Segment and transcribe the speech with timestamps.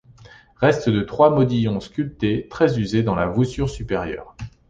[0.55, 4.35] Restes de trois modillons sculptés très usés dans la voussure supérieure.